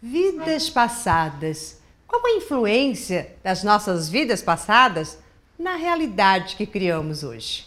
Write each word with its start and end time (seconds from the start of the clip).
Vidas 0.00 0.70
passadas. 0.70 1.82
Qual 2.06 2.24
a 2.24 2.36
influência 2.36 3.34
das 3.42 3.64
nossas 3.64 4.08
vidas 4.08 4.40
passadas 4.40 5.18
na 5.58 5.74
realidade 5.74 6.54
que 6.54 6.64
criamos 6.64 7.24
hoje? 7.24 7.66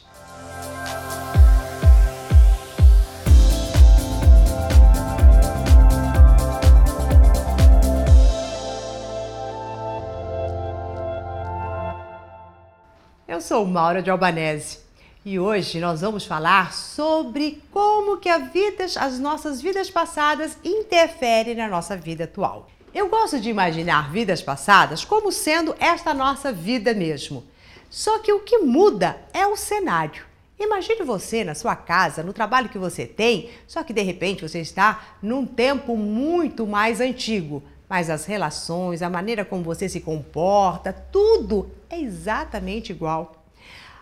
Eu 13.28 13.42
sou 13.42 13.66
Maura 13.66 14.02
de 14.02 14.10
Albanese 14.10 14.79
e 15.24 15.40
hoje 15.40 15.79
nós 15.79 16.02
vamos 16.02 16.26
falar 16.26 16.73
sobre 16.73 17.62
como 17.71 18.17
que 18.17 18.35
vida, 18.40 18.85
as 18.85 19.20
nossas 19.20 19.62
vidas 19.62 19.90
passadas 19.90 20.58
interferem 20.63 21.55
na 21.55 21.67
nossa 21.67 21.95
vida 21.95 22.23
atual. 22.23 22.67
Eu 22.94 23.08
gosto 23.08 23.39
de 23.39 23.49
imaginar 23.49 24.12
vidas 24.12 24.41
passadas 24.41 25.05
como 25.05 25.31
sendo 25.31 25.75
esta 25.80 26.13
nossa 26.13 26.52
vida 26.52 26.94
mesmo. 26.94 27.44
Só 27.89 28.17
que 28.20 28.34
o 28.34 28.39
que 28.39 28.59
muda 28.59 29.17
é 29.31 29.45
o 29.45 29.55
cenário. 29.55 30.25
Imagine 30.59 31.03
você 31.03 31.44
na 31.44 31.53
sua 31.53 31.75
casa, 31.75 32.23
no 32.23 32.33
trabalho 32.33 32.69
que 32.69 32.77
você 32.77 33.05
tem, 33.05 33.49
só 33.67 33.83
que 33.83 33.94
de 33.94 34.02
repente 34.02 34.41
você 34.41 34.59
está 34.59 35.17
num 35.22 35.45
tempo 35.45 35.95
muito 35.95 36.66
mais 36.66 36.99
antigo. 36.99 37.61
Mas 37.88 38.09
as 38.09 38.25
relações, 38.25 39.02
a 39.02 39.09
maneira 39.09 39.45
como 39.45 39.63
você 39.63 39.88
se 39.88 39.99
comporta, 39.99 40.91
tudo 40.94 41.69
é 41.89 41.99
exatamente 41.99 42.91
igual. 42.91 43.41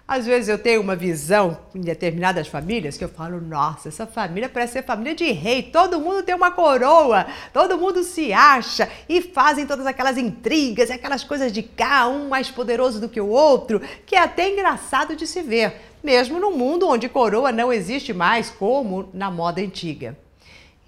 Às 0.10 0.26
vezes 0.26 0.50
eu 0.50 0.58
tenho 0.58 0.82
uma 0.82 0.96
visão 0.96 1.56
em 1.76 1.82
determinadas 1.82 2.48
famílias 2.48 2.98
que 2.98 3.04
eu 3.04 3.10
falo, 3.10 3.40
nossa, 3.40 3.90
essa 3.90 4.08
família 4.08 4.50
parece 4.50 4.74
ser 4.74 4.84
família 4.84 5.14
de 5.14 5.32
rei, 5.32 5.62
todo 5.62 6.00
mundo 6.00 6.24
tem 6.24 6.34
uma 6.34 6.50
coroa, 6.50 7.28
todo 7.54 7.78
mundo 7.78 8.02
se 8.02 8.34
acha 8.34 8.90
e 9.08 9.22
fazem 9.22 9.68
todas 9.68 9.86
aquelas 9.86 10.18
intrigas, 10.18 10.90
aquelas 10.90 11.24
coisas 11.24 11.52
de 11.52 11.62
cá, 11.62 12.08
um 12.08 12.28
mais 12.28 12.50
poderoso 12.50 13.00
do 13.00 13.08
que 13.08 13.22
o 13.22 13.28
outro, 13.28 13.80
que 14.04 14.16
é 14.16 14.20
até 14.20 14.50
engraçado 14.50 15.16
de 15.16 15.28
se 15.28 15.44
ver, 15.44 15.76
mesmo 16.04 16.40
num 16.40 16.58
mundo 16.58 16.88
onde 16.88 17.08
coroa 17.08 17.52
não 17.52 17.72
existe 17.72 18.12
mais 18.12 18.50
como 18.50 19.12
na 19.14 19.30
moda 19.30 19.62
antiga. 19.62 20.18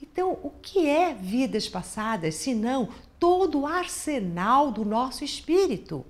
Então, 0.02 0.32
o 0.42 0.50
que 0.50 0.90
é 0.90 1.14
vidas 1.14 1.70
passadas, 1.70 2.34
se 2.34 2.56
não 2.56 2.90
todo 3.22 3.60
o 3.60 3.68
arsenal 3.68 4.72
do 4.72 4.84
nosso 4.84 5.24
espírito? 5.24 6.04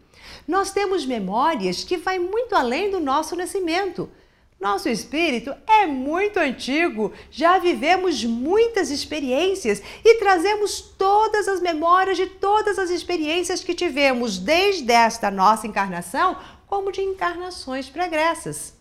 Nós 0.47 0.71
temos 0.71 1.05
memórias 1.05 1.83
que 1.83 1.97
vai 1.97 2.17
muito 2.17 2.55
além 2.55 2.89
do 2.89 3.01
nosso 3.01 3.35
nascimento. 3.35 4.09
Nosso 4.57 4.87
espírito 4.87 5.53
é 5.67 5.85
muito 5.85 6.37
antigo, 6.37 7.11
já 7.29 7.57
vivemos 7.57 8.23
muitas 8.23 8.91
experiências 8.91 9.81
e 10.05 10.19
trazemos 10.19 10.79
todas 10.79 11.49
as 11.49 11.59
memórias 11.59 12.15
de 12.15 12.27
todas 12.27 12.79
as 12.79 12.89
experiências 12.91 13.61
que 13.61 13.73
tivemos 13.73 14.37
desde 14.37 14.93
esta 14.93 15.29
nossa 15.29 15.67
encarnação, 15.67 16.37
como 16.65 16.91
de 16.91 17.01
encarnações 17.01 17.89
pregressas. 17.89 18.73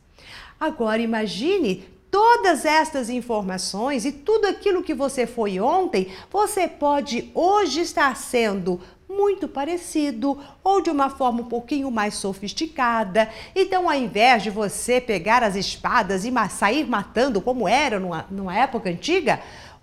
Agora 0.61 1.03
imagine 1.03 1.89
todas 2.11 2.64
estas 2.64 3.08
informações 3.08 4.05
e 4.05 4.12
tudo 4.12 4.47
aquilo 4.47 4.83
que 4.83 4.94
você 4.94 5.27
foi 5.27 5.61
ontem, 5.61 6.08
você 6.30 6.67
pode 6.67 7.30
hoje 7.34 7.80
estar 7.80 8.17
sendo 8.17 8.80
muito 9.08 9.48
parecido 9.48 10.39
ou 10.62 10.80
de 10.80 10.89
uma 10.89 11.11
forma 11.11 11.42
um 11.42 11.44
pouquinho 11.44 11.91
mais 11.91 12.14
sofisticada. 12.14 13.28
Então, 13.55 13.89
ao 13.91 13.97
invés 13.97 14.42
de 14.42 14.50
você 14.50 15.00
pegar 15.00 15.42
as 15.42 15.56
espadas 15.56 16.25
e 16.25 16.33
sair 16.48 16.86
matando 16.86 17.41
como 17.41 17.69
era 17.69 17.98
numa, 17.98 18.24
numa 18.30 18.56
época 18.56 18.89
antiga, 18.89 19.41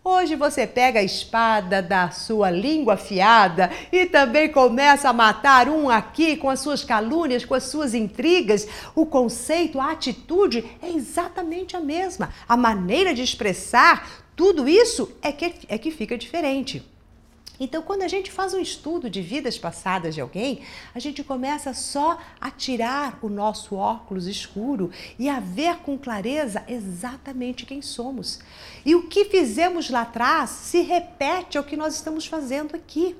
Hoje 0.10 0.38
você 0.38 0.66
pega 0.66 1.02
a 1.02 1.04
espada 1.04 1.82
da 1.82 2.10
sua 2.12 2.50
língua 2.50 2.94
afiada 2.94 3.70
e 3.92 4.06
também 4.06 4.50
começa 4.50 5.10
a 5.10 5.14
matar 5.14 5.68
um 5.68 5.90
aqui 5.90 6.38
com 6.38 6.50
as 6.50 6.62
suas 6.62 6.82
calúnias, 6.82 7.44
com 7.44 7.54
as 7.54 7.64
suas 7.64 7.94
intrigas. 7.94 8.66
O 8.96 9.06
conceito, 9.06 9.82
a 9.82 9.92
atitude 9.92 10.64
é 10.82 10.88
exatamente 10.92 11.76
a 11.76 11.82
mesma. 11.82 12.30
A 12.48 12.56
maneira 12.56 13.14
de 13.14 13.22
expressar 13.22 14.24
tudo 14.34 14.66
isso 14.70 15.12
é 15.22 15.34
que, 15.34 15.54
é 15.68 15.78
que 15.78 15.92
fica 15.92 16.18
diferente. 16.18 16.82
Então, 17.60 17.82
quando 17.82 18.04
a 18.04 18.08
gente 18.08 18.32
faz 18.32 18.54
um 18.54 18.60
estudo 18.60 19.10
de 19.10 19.22
vidas 19.22 19.58
passadas 19.58 20.14
de 20.14 20.22
alguém, 20.22 20.62
a 20.94 21.00
gente 21.00 21.24
começa 21.24 21.74
só 21.74 22.20
a 22.40 22.52
tirar 22.52 23.18
o 23.22 23.30
nosso 23.30 23.76
óculos 23.76 24.28
escuro 24.28 24.92
e 25.18 25.28
a 25.28 25.40
ver 25.40 25.78
com 25.78 25.98
clareza 25.98 26.64
exatamente 26.68 27.66
quem 27.66 27.82
somos. 27.82 28.40
E 28.86 28.94
o 28.96 29.08
que 29.08 29.26
fizemos 29.26 29.90
lá 29.90 30.02
atrás 30.02 30.50
se 30.50 30.82
repete 30.82 31.58
ao 31.58 31.64
que 31.64 31.76
nós 31.76 31.96
estamos 31.96 32.26
fazendo 32.26 32.76
aqui. 32.76 33.16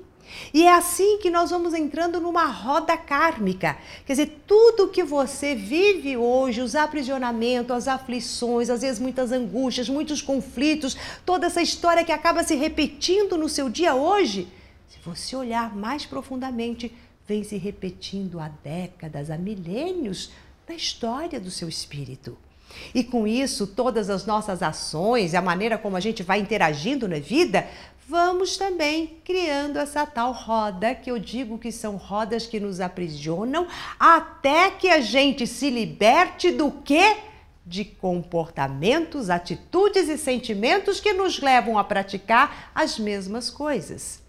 E 0.52 0.64
é 0.64 0.72
assim 0.72 1.18
que 1.18 1.30
nós 1.30 1.50
vamos 1.50 1.74
entrando 1.74 2.20
numa 2.20 2.46
roda 2.46 2.96
kármica. 2.96 3.78
Quer 4.06 4.12
dizer, 4.12 4.42
tudo 4.46 4.88
que 4.88 5.02
você 5.02 5.54
vive 5.54 6.16
hoje, 6.16 6.60
os 6.60 6.74
aprisionamentos, 6.74 7.74
as 7.74 7.88
aflições, 7.88 8.70
às 8.70 8.82
vezes 8.82 9.00
muitas 9.00 9.32
angústias, 9.32 9.88
muitos 9.88 10.20
conflitos, 10.22 10.96
toda 11.24 11.46
essa 11.46 11.62
história 11.62 12.04
que 12.04 12.12
acaba 12.12 12.44
se 12.44 12.54
repetindo 12.54 13.36
no 13.36 13.48
seu 13.48 13.68
dia 13.68 13.94
hoje, 13.94 14.48
se 14.88 14.98
você 15.04 15.36
olhar 15.36 15.74
mais 15.74 16.06
profundamente, 16.06 16.92
vem 17.26 17.44
se 17.44 17.56
repetindo 17.56 18.40
há 18.40 18.48
décadas, 18.48 19.30
há 19.30 19.36
milênios 19.36 20.30
na 20.68 20.74
história 20.74 21.38
do 21.38 21.50
seu 21.50 21.68
espírito. 21.68 22.36
E 22.94 23.02
com 23.02 23.26
isso, 23.26 23.66
todas 23.66 24.10
as 24.10 24.26
nossas 24.26 24.62
ações, 24.62 25.34
a 25.34 25.40
maneira 25.40 25.78
como 25.78 25.96
a 25.96 26.00
gente 26.00 26.22
vai 26.22 26.40
interagindo 26.40 27.08
na 27.08 27.18
vida, 27.18 27.66
vamos 28.08 28.56
também 28.56 29.18
criando 29.22 29.78
essa 29.78 30.06
tal 30.06 30.32
roda 30.32 30.94
que 30.94 31.10
eu 31.10 31.18
digo 31.18 31.58
que 31.58 31.70
são 31.70 31.96
rodas 31.96 32.46
que 32.46 32.58
nos 32.58 32.80
aprisionam 32.80 33.66
até 34.00 34.70
que 34.70 34.88
a 34.88 34.98
gente 34.98 35.46
se 35.46 35.68
liberte 35.68 36.50
do 36.50 36.70
quê? 36.70 37.18
De 37.66 37.84
comportamentos, 37.84 39.28
atitudes 39.28 40.08
e 40.08 40.16
sentimentos 40.16 41.00
que 41.00 41.12
nos 41.12 41.38
levam 41.42 41.76
a 41.76 41.84
praticar 41.84 42.70
as 42.74 42.98
mesmas 42.98 43.50
coisas. 43.50 44.22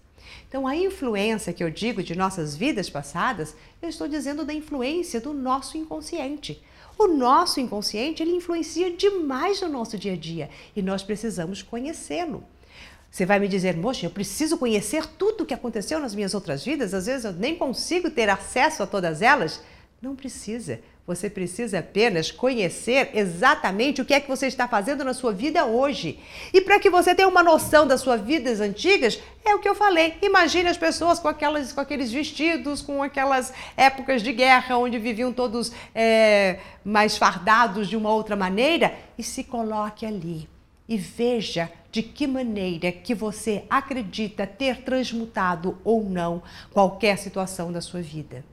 Então, 0.46 0.66
a 0.66 0.76
influência 0.76 1.52
que 1.52 1.64
eu 1.64 1.70
digo 1.70 2.02
de 2.02 2.14
nossas 2.14 2.54
vidas 2.54 2.90
passadas, 2.90 3.56
eu 3.80 3.88
estou 3.88 4.06
dizendo 4.06 4.44
da 4.44 4.52
influência 4.52 5.22
do 5.22 5.32
nosso 5.32 5.78
inconsciente. 5.78 6.62
O 6.98 7.06
nosso 7.06 7.60
inconsciente, 7.60 8.22
ele 8.22 8.36
influencia 8.36 8.90
demais 8.90 9.62
no 9.62 9.70
nosso 9.70 9.96
dia 9.96 10.12
a 10.12 10.16
dia 10.16 10.50
e 10.76 10.82
nós 10.82 11.02
precisamos 11.02 11.62
conhecê-lo. 11.62 12.44
Você 13.10 13.26
vai 13.26 13.40
me 13.40 13.48
dizer, 13.48 13.76
moxa, 13.76 14.06
eu 14.06 14.10
preciso 14.10 14.56
conhecer 14.56 15.04
tudo 15.04 15.42
o 15.42 15.46
que 15.46 15.54
aconteceu 15.54 15.98
nas 15.98 16.14
minhas 16.14 16.32
outras 16.32 16.64
vidas, 16.64 16.94
às 16.94 17.06
vezes 17.06 17.24
eu 17.24 17.32
nem 17.32 17.56
consigo 17.56 18.08
ter 18.08 18.28
acesso 18.28 18.82
a 18.82 18.86
todas 18.86 19.20
elas. 19.20 19.60
Não 20.00 20.14
precisa. 20.14 20.80
Você 21.06 21.28
precisa 21.28 21.80
apenas 21.80 22.30
conhecer 22.30 23.10
exatamente 23.14 24.00
o 24.00 24.04
que 24.04 24.14
é 24.14 24.20
que 24.20 24.28
você 24.28 24.46
está 24.46 24.68
fazendo 24.68 25.04
na 25.04 25.12
sua 25.12 25.32
vida 25.32 25.66
hoje. 25.66 26.20
E 26.54 26.60
para 26.60 26.78
que 26.78 26.88
você 26.88 27.14
tenha 27.14 27.26
uma 27.26 27.42
noção 27.42 27.84
das 27.84 28.00
suas 28.00 28.20
vidas 28.20 28.60
antigas, 28.60 29.20
é 29.44 29.54
o 29.54 29.58
que 29.58 29.68
eu 29.68 29.74
falei. 29.74 30.14
Imagine 30.22 30.68
as 30.68 30.76
pessoas 30.76 31.18
com, 31.18 31.26
aquelas, 31.26 31.72
com 31.72 31.80
aqueles 31.80 32.12
vestidos, 32.12 32.80
com 32.80 33.02
aquelas 33.02 33.52
épocas 33.76 34.22
de 34.22 34.32
guerra, 34.32 34.78
onde 34.78 34.98
viviam 35.00 35.32
todos 35.32 35.72
é, 35.92 36.60
mais 36.84 37.18
fardados 37.18 37.88
de 37.88 37.96
uma 37.96 38.14
outra 38.14 38.36
maneira, 38.36 38.94
e 39.18 39.22
se 39.24 39.42
coloque 39.42 40.06
ali 40.06 40.48
e 40.88 40.96
veja 40.96 41.70
de 41.90 42.02
que 42.02 42.26
maneira 42.26 42.92
que 42.92 43.14
você 43.14 43.64
acredita 43.68 44.46
ter 44.46 44.82
transmutado 44.82 45.78
ou 45.84 46.04
não 46.04 46.42
qualquer 46.72 47.18
situação 47.18 47.72
da 47.72 47.80
sua 47.80 48.00
vida. 48.00 48.44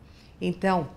Então, 0.42 0.90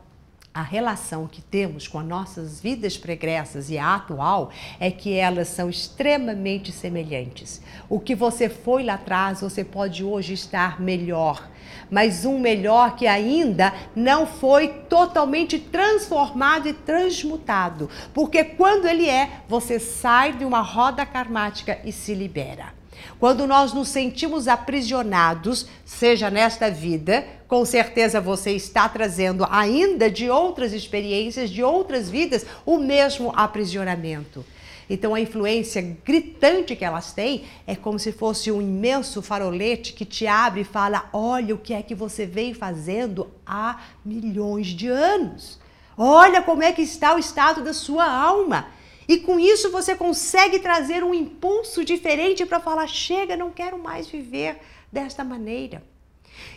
a 0.52 0.62
relação 0.62 1.28
que 1.28 1.40
temos 1.40 1.86
com 1.86 2.00
as 2.00 2.06
nossas 2.06 2.60
vidas 2.60 2.98
pregressas 2.98 3.70
e 3.70 3.78
a 3.78 3.94
atual 3.94 4.50
é 4.80 4.90
que 4.90 5.14
elas 5.14 5.46
são 5.46 5.70
extremamente 5.70 6.72
semelhantes. 6.72 7.62
O 7.88 8.00
que 8.00 8.16
você 8.16 8.48
foi 8.48 8.82
lá 8.82 8.94
atrás, 8.94 9.40
você 9.40 9.62
pode 9.62 10.02
hoje 10.02 10.32
estar 10.32 10.80
melhor, 10.80 11.48
mas 11.88 12.24
um 12.24 12.36
melhor 12.38 12.96
que 12.96 13.06
ainda 13.06 13.72
não 13.94 14.26
foi 14.26 14.68
totalmente 14.88 15.56
transformado 15.56 16.68
e 16.68 16.72
transmutado. 16.72 17.88
Porque 18.12 18.42
quando 18.42 18.86
ele 18.86 19.08
é, 19.08 19.42
você 19.48 19.78
sai 19.78 20.32
de 20.32 20.44
uma 20.44 20.62
roda 20.62 21.06
karmática 21.06 21.78
e 21.84 21.92
se 21.92 22.12
libera. 22.12 22.79
Quando 23.18 23.46
nós 23.46 23.72
nos 23.72 23.88
sentimos 23.88 24.48
aprisionados, 24.48 25.66
seja 25.84 26.30
nesta 26.30 26.70
vida, 26.70 27.26
com 27.46 27.64
certeza 27.64 28.20
você 28.20 28.52
está 28.52 28.88
trazendo 28.88 29.46
ainda 29.50 30.10
de 30.10 30.30
outras 30.30 30.72
experiências, 30.72 31.50
de 31.50 31.62
outras 31.62 32.08
vidas, 32.08 32.46
o 32.64 32.78
mesmo 32.78 33.32
aprisionamento. 33.36 34.44
Então 34.88 35.14
a 35.14 35.20
influência 35.20 35.96
gritante 36.04 36.74
que 36.74 36.84
elas 36.84 37.12
têm 37.12 37.44
é 37.64 37.76
como 37.76 37.96
se 37.96 38.10
fosse 38.10 38.50
um 38.50 38.60
imenso 38.60 39.22
farolete 39.22 39.92
que 39.92 40.04
te 40.04 40.26
abre 40.26 40.62
e 40.62 40.64
fala: 40.64 41.08
olha 41.12 41.54
o 41.54 41.58
que 41.58 41.72
é 41.72 41.80
que 41.80 41.94
você 41.94 42.26
vem 42.26 42.52
fazendo 42.52 43.30
há 43.46 43.80
milhões 44.04 44.66
de 44.66 44.88
anos. 44.88 45.60
Olha 45.96 46.42
como 46.42 46.64
é 46.64 46.72
que 46.72 46.82
está 46.82 47.14
o 47.14 47.18
estado 47.18 47.62
da 47.62 47.72
sua 47.72 48.04
alma. 48.04 48.66
E 49.10 49.18
com 49.18 49.40
isso 49.40 49.72
você 49.72 49.96
consegue 49.96 50.60
trazer 50.60 51.02
um 51.02 51.12
impulso 51.12 51.84
diferente 51.84 52.46
para 52.46 52.60
falar: 52.60 52.86
chega, 52.86 53.36
não 53.36 53.50
quero 53.50 53.76
mais 53.76 54.06
viver 54.06 54.60
desta 54.92 55.24
maneira. 55.24 55.82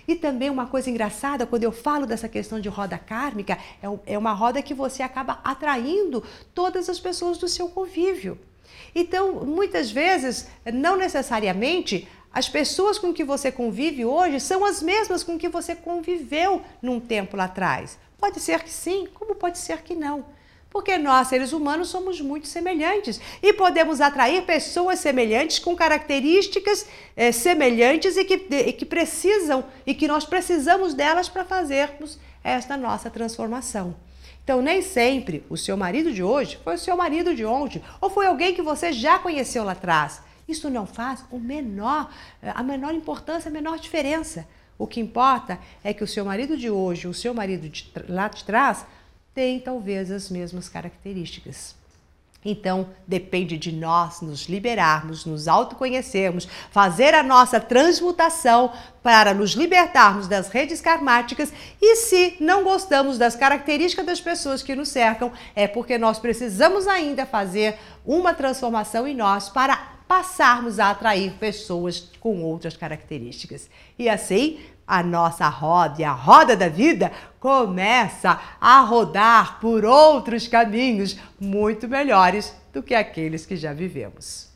E 0.07 0.13
também 0.13 0.51
uma 0.51 0.67
coisa 0.67 0.88
engraçada, 0.88 1.47
quando 1.47 1.63
eu 1.63 1.71
falo 1.71 2.05
dessa 2.05 2.29
questão 2.29 2.59
de 2.59 2.69
roda 2.69 2.95
kármica, 2.95 3.57
é, 3.81 4.13
é 4.13 4.17
uma 4.19 4.33
roda 4.33 4.61
que 4.61 4.71
você 4.71 5.01
acaba 5.01 5.39
atraindo 5.44 6.23
todas 6.53 6.89
as 6.89 7.00
pessoas 7.00 7.39
do 7.39 7.47
seu 7.47 7.69
convívio. 7.69 8.38
Então, 8.94 9.44
muitas 9.44 9.89
vezes, 9.89 10.47
não 10.71 10.95
necessariamente 10.95 12.07
as 12.31 12.47
pessoas 12.47 13.00
com 13.00 13.11
que 13.11 13.23
você 13.23 13.51
convive 13.51 14.05
hoje 14.05 14.39
são 14.39 14.63
as 14.63 14.79
mesmas 14.79 15.23
com 15.23 15.39
que 15.39 15.50
você 15.50 15.73
conviveu 15.73 16.61
num 16.83 17.00
tempo 17.00 17.35
lá 17.35 17.45
atrás. 17.45 17.97
Pode 18.19 18.39
ser 18.39 18.61
que 18.61 18.69
sim, 18.69 19.07
como 19.11 19.33
pode 19.33 19.57
ser 19.57 19.81
que 19.81 19.95
não. 19.95 20.23
Porque 20.73 20.97
nós, 20.97 21.27
seres 21.27 21.53
humanos, 21.53 21.89
somos 21.89 22.19
muito 22.19 22.47
semelhantes 22.47 23.21
e 23.43 23.53
podemos 23.53 24.01
atrair 24.01 24.41
pessoas 24.41 24.97
semelhantes 24.97 25.59
com 25.59 25.75
características 25.75 26.87
é, 27.15 27.31
semelhantes 27.31 28.17
e 28.17 28.25
que, 28.25 28.47
e 28.49 28.73
que 28.73 28.83
precisam 28.83 29.63
e 29.85 29.93
que 29.93 30.07
nós 30.07 30.25
precisamos 30.25 30.95
delas 30.95 31.29
para 31.29 31.45
fazermos 31.45 32.17
esta 32.43 32.75
nossa 32.75 33.11
transformação. 33.11 33.95
Então, 34.43 34.63
nem 34.63 34.81
sempre 34.81 35.45
o 35.47 35.55
seu 35.55 35.77
marido 35.77 36.11
de 36.11 36.23
hoje 36.23 36.59
foi 36.63 36.73
o 36.73 36.79
seu 36.79 36.97
marido 36.97 37.35
de 37.35 37.45
ontem, 37.45 37.81
ou 38.01 38.09
foi 38.09 38.25
alguém 38.25 38.55
que 38.55 38.61
você 38.61 38.91
já 38.91 39.19
conheceu 39.19 39.63
lá 39.63 39.73
atrás. 39.73 40.23
Isso 40.47 40.71
não 40.71 40.87
faz 40.87 41.23
o 41.29 41.39
menor, 41.39 42.11
a 42.41 42.63
menor 42.63 42.95
importância, 42.95 43.47
a 43.47 43.53
menor 43.53 43.77
diferença. 43.77 44.47
O 44.77 44.87
que 44.87 44.99
importa 44.99 45.59
é 45.83 45.93
que 45.93 46.03
o 46.03 46.07
seu 46.07 46.25
marido 46.25 46.57
de 46.57 46.69
hoje, 46.69 47.07
o 47.07 47.13
seu 47.13 47.31
marido 47.31 47.69
de 47.69 47.93
lá 48.09 48.27
de 48.27 48.43
trás, 48.43 48.85
têm 49.33 49.59
talvez 49.59 50.12
as 50.12 50.30
mesmas 50.30 50.69
características. 50.69 51.75
Então, 52.45 52.89
depende 53.07 53.57
de 53.57 53.71
nós 53.71 54.21
nos 54.21 54.50
liberarmos, 54.50 55.25
nos 55.25 55.47
autoconhecermos, 55.47 56.47
fazer 56.71 57.13
a 57.13 57.24
nossa 57.24 57.59
transmutação 57.59 58.74
para 59.01 59.33
nos 59.33 59.51
libertarmos 59.51 60.27
das 60.27 60.50
redes 60.50 60.81
karmáticas. 60.81 61.53
E 61.81 61.95
se 61.95 62.35
não 62.39 62.63
gostamos 62.63 63.18
das 63.18 63.35
características 63.35 64.06
das 64.06 64.19
pessoas 64.19 64.62
que 64.62 64.75
nos 64.75 64.89
cercam, 64.89 65.31
é 65.56 65.68
porque 65.68 65.97
nós 65.97 66.19
precisamos 66.19 66.86
ainda 66.86 67.25
fazer 67.25 67.77
uma 68.06 68.33
transformação 68.33 69.07
em 69.07 69.15
nós 69.15 69.47
para 69.47 69.94
passarmos 70.06 70.79
a 70.79 70.91
atrair 70.91 71.33
pessoas 71.39 72.12
com 72.19 72.44
outras 72.44 72.75
características. 72.75 73.69
E 73.97 74.09
assim, 74.09 74.59
a 74.88 75.01
nossa 75.01 75.47
roda 75.47 76.01
e 76.01 76.03
a 76.03 76.12
roda 76.12 76.56
da 76.56 76.68
vida 76.68 77.12
começa 77.39 78.39
a 78.59 78.81
rodar 78.81 79.59
por 79.59 79.85
outros 79.85 80.47
caminhos 80.47 81.18
muito 81.39 81.88
melhores 81.88 82.56
do 82.71 82.81
que 82.81 82.95
aqueles 82.95 83.45
que 83.45 83.56
já 83.56 83.74
vivemos. 83.74 84.50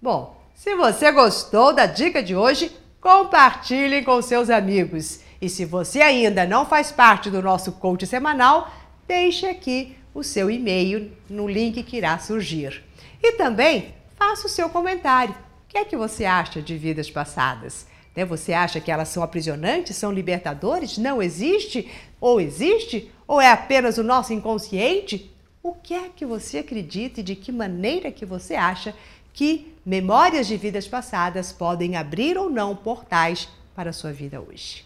Bom, 0.00 0.36
se 0.54 0.74
você 0.74 1.10
gostou 1.10 1.72
da 1.72 1.86
dica 1.86 2.22
de 2.22 2.36
hoje, 2.36 2.70
compartilhe 3.00 4.04
com 4.04 4.22
seus 4.22 4.48
amigos. 4.48 5.20
E 5.40 5.48
se 5.48 5.64
você 5.64 6.00
ainda 6.00 6.46
não 6.46 6.64
faz 6.64 6.92
parte 6.92 7.30
do 7.30 7.42
nosso 7.42 7.72
coach 7.72 8.06
semanal, 8.06 8.70
deixe 9.08 9.46
aqui 9.46 9.96
o 10.14 10.22
seu 10.22 10.50
e-mail 10.50 11.10
no 11.28 11.48
link 11.48 11.82
que 11.82 11.96
irá 11.96 12.18
surgir. 12.18 12.84
E 13.22 13.32
também 13.32 13.94
faça 14.16 14.46
o 14.46 14.50
seu 14.50 14.68
comentário. 14.68 15.34
O 15.34 15.68
que 15.68 15.78
é 15.78 15.84
que 15.84 15.96
você 15.96 16.24
acha 16.24 16.62
de 16.62 16.76
vidas 16.76 17.10
passadas? 17.10 17.86
Né? 18.14 18.24
Você 18.24 18.52
acha 18.52 18.80
que 18.80 18.90
elas 18.90 19.08
são 19.08 19.22
aprisionantes, 19.22 19.96
são 19.96 20.12
libertadores? 20.12 20.98
Não 20.98 21.22
existe? 21.22 21.90
Ou 22.20 22.40
existe? 22.40 23.10
Ou 23.26 23.40
é 23.40 23.50
apenas 23.50 23.98
o 23.98 24.04
nosso 24.04 24.32
inconsciente? 24.32 25.30
O 25.62 25.72
que 25.72 25.94
é 25.94 26.08
que 26.08 26.26
você 26.26 26.58
acredita 26.58 27.20
e 27.20 27.22
de 27.22 27.36
que 27.36 27.52
maneira 27.52 28.10
que 28.10 28.26
você 28.26 28.54
acha 28.54 28.94
que 29.32 29.74
memórias 29.84 30.46
de 30.46 30.56
vidas 30.56 30.86
passadas 30.86 31.52
podem 31.52 31.96
abrir 31.96 32.36
ou 32.36 32.50
não 32.50 32.76
portais 32.76 33.48
para 33.74 33.90
a 33.90 33.92
sua 33.92 34.12
vida 34.12 34.40
hoje? 34.40 34.84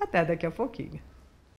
Até 0.00 0.24
daqui 0.24 0.46
a 0.46 0.50
pouquinho. 0.50 1.00